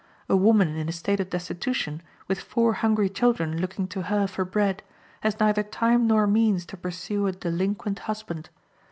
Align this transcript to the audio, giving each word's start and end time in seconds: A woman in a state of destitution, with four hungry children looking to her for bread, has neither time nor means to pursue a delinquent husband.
A 0.27 0.35
woman 0.35 0.77
in 0.77 0.89
a 0.89 0.91
state 0.91 1.19
of 1.19 1.29
destitution, 1.29 2.01
with 2.27 2.39
four 2.39 2.73
hungry 2.73 3.07
children 3.07 3.61
looking 3.61 3.87
to 3.89 4.01
her 4.01 4.25
for 4.25 4.43
bread, 4.43 4.81
has 5.21 5.39
neither 5.39 5.61
time 5.61 6.07
nor 6.07 6.25
means 6.25 6.65
to 6.73 6.75
pursue 6.75 7.27
a 7.27 7.31
delinquent 7.33 7.99
husband. 7.99 8.49